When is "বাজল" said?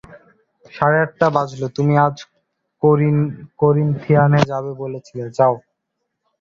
1.35-1.61